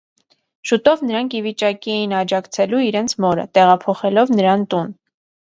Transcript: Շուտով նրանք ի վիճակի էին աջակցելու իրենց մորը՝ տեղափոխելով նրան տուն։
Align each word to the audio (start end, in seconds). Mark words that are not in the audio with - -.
Շուտով 0.69 1.03
նրանք 1.09 1.35
ի 1.39 1.41
վիճակի 1.47 1.93
էին 1.97 2.15
աջակցելու 2.21 2.81
իրենց 2.87 3.15
մորը՝ 3.27 3.45
տեղափոխելով 3.59 4.35
նրան 4.41 4.67
տուն։ 4.75 4.93